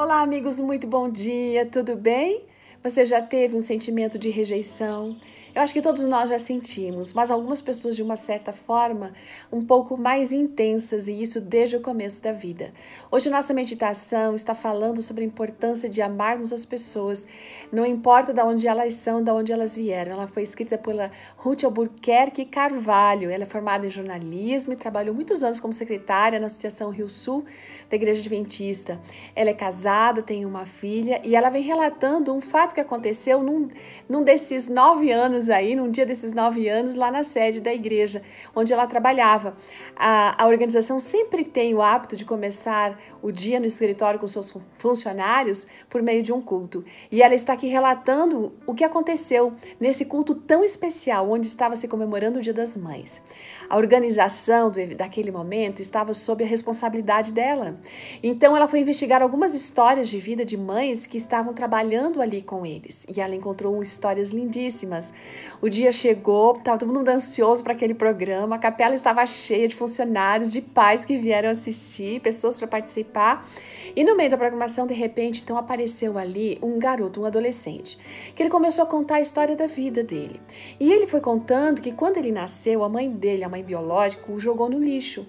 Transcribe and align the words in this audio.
Olá, 0.00 0.22
amigos, 0.22 0.60
muito 0.60 0.86
bom 0.86 1.10
dia, 1.10 1.66
tudo 1.66 1.96
bem? 1.96 2.44
Você 2.84 3.04
já 3.04 3.20
teve 3.20 3.56
um 3.56 3.60
sentimento 3.60 4.16
de 4.16 4.30
rejeição? 4.30 5.16
Eu 5.54 5.62
acho 5.62 5.72
que 5.72 5.80
todos 5.80 6.04
nós 6.04 6.28
já 6.28 6.38
sentimos, 6.38 7.12
mas 7.12 7.30
algumas 7.30 7.62
pessoas 7.62 7.96
de 7.96 8.02
uma 8.02 8.16
certa 8.16 8.52
forma 8.52 9.12
um 9.50 9.64
pouco 9.64 9.96
mais 9.96 10.30
intensas 10.30 11.08
e 11.08 11.22
isso 11.22 11.40
desde 11.40 11.76
o 11.76 11.80
começo 11.80 12.22
da 12.22 12.32
vida. 12.32 12.72
Hoje 13.10 13.30
nossa 13.30 13.54
meditação 13.54 14.34
está 14.34 14.54
falando 14.54 15.00
sobre 15.00 15.24
a 15.24 15.26
importância 15.26 15.88
de 15.88 16.02
amarmos 16.02 16.52
as 16.52 16.64
pessoas, 16.64 17.26
não 17.72 17.86
importa 17.86 18.32
de 18.32 18.42
onde 18.42 18.68
elas 18.68 18.94
são, 18.94 19.22
de 19.22 19.30
onde 19.30 19.52
elas 19.52 19.74
vieram. 19.74 20.12
Ela 20.12 20.26
foi 20.26 20.42
escrita 20.42 20.76
pela 20.76 21.10
Ruth 21.36 21.64
Albuquerque 21.64 22.44
Carvalho. 22.44 23.30
Ela 23.30 23.44
é 23.44 23.46
formada 23.46 23.86
em 23.86 23.90
jornalismo 23.90 24.74
e 24.74 24.76
trabalhou 24.76 25.14
muitos 25.14 25.42
anos 25.42 25.60
como 25.60 25.72
secretária 25.72 26.38
na 26.38 26.46
Associação 26.46 26.90
Rio 26.90 27.08
Sul 27.08 27.44
da 27.88 27.96
Igreja 27.96 28.20
Adventista. 28.20 29.00
Ela 29.34 29.50
é 29.50 29.54
casada, 29.54 30.22
tem 30.22 30.44
uma 30.44 30.66
filha 30.66 31.20
e 31.24 31.34
ela 31.34 31.48
vem 31.48 31.62
relatando 31.62 32.34
um 32.34 32.40
fato 32.40 32.74
que 32.74 32.80
aconteceu 32.80 33.42
num, 33.42 33.68
num 34.08 34.22
desses 34.22 34.68
nove 34.68 35.10
anos 35.10 35.47
aí, 35.50 35.74
num 35.74 35.90
dia 35.90 36.06
desses 36.06 36.32
nove 36.32 36.68
anos, 36.68 36.94
lá 36.94 37.10
na 37.10 37.22
sede 37.22 37.60
da 37.60 37.72
igreja 37.72 38.22
onde 38.54 38.72
ela 38.72 38.86
trabalhava. 38.86 39.56
A, 39.96 40.42
a 40.42 40.46
organização 40.46 40.98
sempre 40.98 41.44
tem 41.44 41.74
o 41.74 41.82
hábito 41.82 42.16
de 42.16 42.24
começar 42.24 43.00
o 43.22 43.30
dia 43.30 43.58
no 43.58 43.66
escritório 43.66 44.18
com 44.18 44.26
seus 44.26 44.54
funcionários 44.76 45.66
por 45.88 46.02
meio 46.02 46.22
de 46.22 46.32
um 46.32 46.40
culto. 46.40 46.84
E 47.10 47.22
ela 47.22 47.34
está 47.34 47.52
aqui 47.52 47.66
relatando 47.66 48.52
o 48.66 48.74
que 48.74 48.84
aconteceu 48.84 49.52
nesse 49.80 50.04
culto 50.04 50.34
tão 50.34 50.62
especial, 50.62 51.30
onde 51.30 51.46
estava 51.46 51.76
se 51.76 51.88
comemorando 51.88 52.38
o 52.38 52.42
Dia 52.42 52.54
das 52.54 52.76
Mães. 52.76 53.22
A 53.68 53.76
organização 53.76 54.70
do, 54.70 54.94
daquele 54.94 55.30
momento 55.30 55.82
estava 55.82 56.14
sob 56.14 56.42
a 56.42 56.46
responsabilidade 56.46 57.32
dela. 57.32 57.78
Então 58.22 58.56
ela 58.56 58.66
foi 58.66 58.80
investigar 58.80 59.22
algumas 59.22 59.54
histórias 59.54 60.08
de 60.08 60.18
vida 60.18 60.44
de 60.44 60.56
mães 60.56 61.06
que 61.06 61.18
estavam 61.18 61.52
trabalhando 61.52 62.22
ali 62.22 62.40
com 62.40 62.64
eles. 62.64 63.06
E 63.14 63.20
ela 63.20 63.34
encontrou 63.34 63.82
histórias 63.82 64.30
lindíssimas. 64.30 65.12
O 65.60 65.68
dia 65.68 65.90
chegou, 65.90 66.56
estava 66.56 66.78
todo 66.78 66.92
mundo 66.92 67.08
ansioso 67.08 67.64
para 67.64 67.72
aquele 67.72 67.94
programa, 67.94 68.56
a 68.56 68.58
capela 68.58 68.94
estava 68.94 69.24
cheia 69.26 69.66
de 69.66 69.74
funcionários, 69.74 70.52
de 70.52 70.60
pais 70.60 71.04
que 71.04 71.18
vieram 71.18 71.50
assistir, 71.50 72.20
pessoas 72.20 72.56
para 72.56 72.68
participar. 72.68 73.48
E 73.96 74.04
no 74.04 74.16
meio 74.16 74.30
da 74.30 74.36
programação, 74.36 74.86
de 74.86 74.94
repente, 74.94 75.42
então 75.42 75.56
apareceu 75.56 76.16
ali 76.16 76.58
um 76.62 76.78
garoto, 76.78 77.22
um 77.22 77.24
adolescente, 77.24 77.98
que 78.34 78.42
ele 78.42 78.50
começou 78.50 78.84
a 78.84 78.86
contar 78.86 79.16
a 79.16 79.20
história 79.20 79.56
da 79.56 79.66
vida 79.66 80.04
dele. 80.04 80.40
E 80.78 80.92
ele 80.92 81.06
foi 81.06 81.20
contando 81.20 81.82
que 81.82 81.90
quando 81.90 82.18
ele 82.18 82.30
nasceu, 82.30 82.84
a 82.84 82.88
mãe 82.88 83.10
dele, 83.10 83.42
a 83.42 83.48
mãe 83.48 83.64
biológica, 83.64 84.30
o 84.30 84.38
jogou 84.38 84.68
no 84.70 84.78
lixo. 84.78 85.26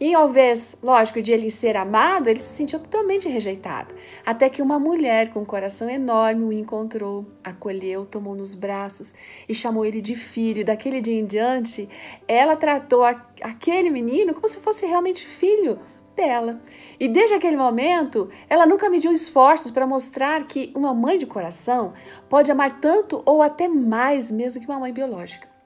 E 0.00 0.14
ao 0.14 0.28
invés, 0.28 0.76
lógico, 0.82 1.20
de 1.20 1.32
ele 1.32 1.50
ser 1.50 1.76
amado, 1.76 2.28
ele 2.28 2.40
se 2.40 2.54
sentiu 2.54 2.78
totalmente 2.78 3.28
rejeitado. 3.28 3.94
Até 4.24 4.48
que 4.48 4.62
uma 4.62 4.78
mulher 4.78 5.28
com 5.28 5.40
um 5.40 5.44
coração 5.44 5.88
enorme 5.88 6.44
o 6.44 6.52
encontrou, 6.52 7.26
acolheu, 7.42 8.04
tomou 8.04 8.34
nos 8.34 8.54
braços 8.54 9.14
e 9.48 9.54
chamou 9.54 9.84
ele 9.84 10.00
de 10.00 10.14
filho. 10.14 10.60
E 10.60 10.64
daquele 10.64 11.00
dia 11.00 11.18
em 11.18 11.26
diante, 11.26 11.88
ela 12.26 12.56
tratou 12.56 13.04
aquele 13.04 13.90
menino 13.90 14.34
como 14.34 14.48
se 14.48 14.58
fosse 14.58 14.86
realmente 14.86 15.26
filho 15.26 15.78
dela. 16.16 16.60
E 16.98 17.06
desde 17.06 17.34
aquele 17.34 17.56
momento, 17.56 18.28
ela 18.48 18.66
nunca 18.66 18.90
mediu 18.90 19.12
esforços 19.12 19.70
para 19.70 19.86
mostrar 19.86 20.46
que 20.46 20.72
uma 20.74 20.92
mãe 20.92 21.16
de 21.16 21.26
coração 21.26 21.92
pode 22.28 22.50
amar 22.50 22.80
tanto 22.80 23.22
ou 23.24 23.40
até 23.40 23.68
mais 23.68 24.30
mesmo 24.30 24.60
que 24.60 24.66
uma 24.66 24.80
mãe 24.80 24.92
biológica. 24.92 25.57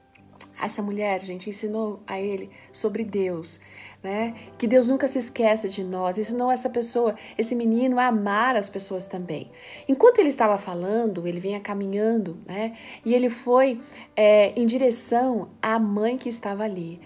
Essa 0.63 0.81
mulher, 0.81 1.21
gente, 1.21 1.51
ensinou 1.51 2.01
a 2.07 2.21
ele 2.21 2.49
sobre 2.71 3.03
Deus, 3.03 3.61
né? 4.01 4.35
Que 4.57 4.69
Deus 4.69 4.87
nunca 4.87 5.09
se 5.09 5.19
esquece 5.19 5.69
de 5.69 5.83
nós. 5.83 6.19
Ensinou 6.19 6.53
essa 6.53 6.71
pessoa, 6.71 7.17
esse 7.37 7.57
menino, 7.57 7.99
a 7.99 8.07
amar 8.07 8.55
as 8.55 8.71
pessoas 8.71 9.05
também. 9.05 9.51
Enquanto 9.89 10.21
ele 10.21 10.29
estava 10.29 10.57
falando, 10.57 11.27
ele 11.27 11.41
vinha 11.41 11.59
caminhando, 11.59 12.39
né? 12.47 12.75
E 13.05 13.13
ele 13.13 13.29
foi 13.29 13.81
é, 14.15 14.53
em 14.59 14.65
direção 14.65 15.51
à 15.61 15.81
mãe 15.81 16.17
que 16.17 16.29
estava 16.29 16.63
ali. 16.63 17.01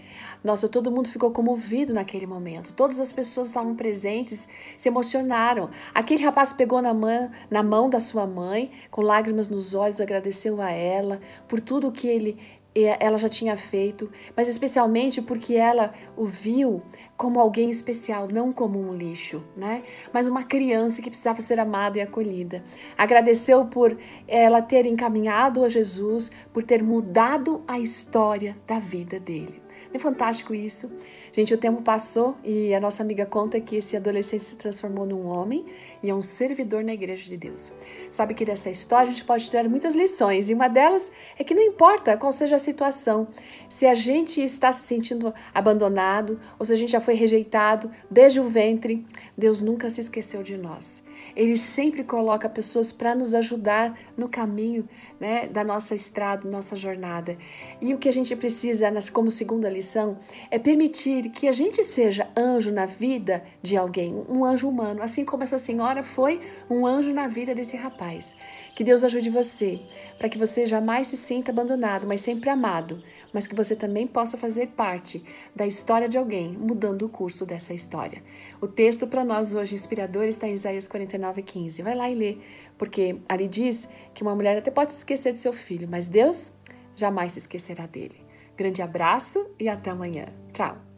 Nossa, 0.44 0.68
todo 0.68 0.92
mundo 0.92 1.08
ficou 1.08 1.30
comovido 1.30 1.94
naquele 1.94 2.26
momento. 2.26 2.72
Todas 2.74 3.00
as 3.00 3.10
pessoas 3.10 3.48
estavam 3.48 3.74
presentes, 3.74 4.46
se 4.76 4.88
emocionaram. 4.88 5.70
Aquele 5.94 6.22
rapaz 6.22 6.52
pegou 6.52 6.82
na 6.82 6.94
mão, 6.94 7.30
na 7.50 7.62
mão 7.62 7.88
da 7.88 8.00
sua 8.00 8.26
mãe, 8.26 8.70
com 8.90 9.00
lágrimas 9.00 9.48
nos 9.48 9.74
olhos, 9.74 10.00
agradeceu 10.00 10.60
a 10.60 10.70
ela 10.70 11.20
por 11.48 11.58
tudo 11.58 11.90
que 11.90 12.06
ele 12.06 12.38
ela 12.84 13.18
já 13.18 13.28
tinha 13.28 13.56
feito, 13.56 14.10
mas 14.36 14.48
especialmente 14.48 15.22
porque 15.22 15.54
ela 15.54 15.92
o 16.16 16.24
viu 16.24 16.82
como 17.16 17.40
alguém 17.40 17.70
especial, 17.70 18.28
não 18.30 18.52
como 18.52 18.78
um 18.78 18.94
lixo, 18.94 19.42
né? 19.56 19.82
Mas 20.12 20.26
uma 20.26 20.42
criança 20.42 21.00
que 21.00 21.08
precisava 21.08 21.40
ser 21.40 21.58
amada 21.58 21.98
e 21.98 22.00
acolhida. 22.00 22.62
Agradeceu 22.96 23.66
por 23.66 23.96
ela 24.28 24.60
ter 24.60 24.86
encaminhado 24.86 25.64
a 25.64 25.68
Jesus, 25.68 26.30
por 26.52 26.62
ter 26.62 26.82
mudado 26.82 27.62
a 27.66 27.78
história 27.78 28.56
da 28.66 28.78
vida 28.78 29.18
dele. 29.18 29.65
É 29.92 29.98
fantástico 29.98 30.54
isso? 30.54 30.90
Gente, 31.32 31.52
o 31.52 31.58
tempo 31.58 31.82
passou 31.82 32.36
e 32.42 32.74
a 32.74 32.80
nossa 32.80 33.02
amiga 33.02 33.26
conta 33.26 33.60
que 33.60 33.76
esse 33.76 33.96
adolescente 33.96 34.44
se 34.44 34.56
transformou 34.56 35.06
num 35.06 35.26
homem 35.26 35.64
e 36.02 36.10
é 36.10 36.14
um 36.14 36.22
servidor 36.22 36.82
na 36.82 36.92
igreja 36.92 37.28
de 37.28 37.36
Deus. 37.36 37.72
Sabe 38.10 38.34
que 38.34 38.44
dessa 38.44 38.70
história 38.70 39.08
a 39.08 39.12
gente 39.12 39.24
pode 39.24 39.48
tirar 39.48 39.68
muitas 39.68 39.94
lições 39.94 40.48
e 40.48 40.54
uma 40.54 40.68
delas 40.68 41.12
é 41.38 41.44
que 41.44 41.54
não 41.54 41.62
importa 41.62 42.16
qual 42.16 42.32
seja 42.32 42.56
a 42.56 42.58
situação, 42.58 43.28
se 43.68 43.86
a 43.86 43.94
gente 43.94 44.40
está 44.40 44.72
se 44.72 44.86
sentindo 44.86 45.34
abandonado 45.54 46.40
ou 46.58 46.64
se 46.64 46.72
a 46.72 46.76
gente 46.76 46.92
já 46.92 47.00
foi 47.00 47.14
rejeitado 47.14 47.90
desde 48.10 48.40
o 48.40 48.44
ventre, 48.48 49.04
Deus 49.36 49.62
nunca 49.62 49.90
se 49.90 50.00
esqueceu 50.00 50.42
de 50.42 50.56
nós. 50.56 51.05
Ele 51.34 51.56
sempre 51.56 52.04
coloca 52.04 52.48
pessoas 52.48 52.92
para 52.92 53.14
nos 53.14 53.34
ajudar 53.34 53.98
no 54.16 54.28
caminho 54.28 54.88
né, 55.20 55.46
da 55.46 55.64
nossa 55.64 55.94
estrada, 55.94 56.48
nossa 56.48 56.76
jornada. 56.76 57.36
E 57.80 57.94
o 57.94 57.98
que 57.98 58.08
a 58.08 58.12
gente 58.12 58.34
precisa, 58.36 58.86
como 59.12 59.30
segunda 59.30 59.68
lição, 59.68 60.18
é 60.50 60.58
permitir 60.58 61.30
que 61.30 61.48
a 61.48 61.52
gente 61.52 61.82
seja 61.84 62.28
anjo 62.36 62.72
na 62.72 62.86
vida 62.86 63.42
de 63.62 63.76
alguém, 63.76 64.24
um 64.28 64.44
anjo 64.44 64.68
humano, 64.68 65.02
assim 65.02 65.24
como 65.24 65.42
essa 65.42 65.58
senhora 65.58 66.02
foi 66.02 66.40
um 66.70 66.86
anjo 66.86 67.12
na 67.12 67.28
vida 67.28 67.54
desse 67.54 67.76
rapaz. 67.76 68.36
Que 68.74 68.84
Deus 68.84 69.02
ajude 69.02 69.30
você, 69.30 69.80
para 70.18 70.28
que 70.28 70.38
você 70.38 70.66
jamais 70.66 71.06
se 71.06 71.16
sinta 71.16 71.50
abandonado, 71.50 72.06
mas 72.06 72.20
sempre 72.20 72.50
amado, 72.50 73.02
mas 73.32 73.46
que 73.46 73.54
você 73.54 73.74
também 73.74 74.06
possa 74.06 74.36
fazer 74.36 74.68
parte 74.68 75.24
da 75.54 75.66
história 75.66 76.08
de 76.08 76.18
alguém, 76.18 76.52
mudando 76.52 77.02
o 77.02 77.08
curso 77.08 77.46
dessa 77.46 77.72
história. 77.72 78.22
O 78.60 78.66
texto 78.66 79.06
para 79.06 79.24
nós 79.24 79.52
hoje 79.54 79.74
inspirador 79.74 80.24
está 80.24 80.48
em 80.48 80.54
Isaías 80.54 80.88
49, 80.88 81.42
15. 81.42 81.82
Vai 81.82 81.94
lá 81.94 82.10
e 82.10 82.14
lê, 82.14 82.38
porque 82.78 83.20
ali 83.28 83.46
diz 83.48 83.88
que 84.14 84.22
uma 84.22 84.34
mulher 84.34 84.56
até 84.56 84.70
pode 84.70 84.92
se 84.92 84.98
esquecer 84.98 85.32
de 85.32 85.38
seu 85.38 85.52
filho, 85.52 85.86
mas 85.90 86.08
Deus 86.08 86.52
jamais 86.94 87.32
se 87.32 87.40
esquecerá 87.40 87.86
dele. 87.86 88.24
Grande 88.56 88.80
abraço 88.80 89.46
e 89.60 89.68
até 89.68 89.90
amanhã. 89.90 90.24
Tchau! 90.52 90.95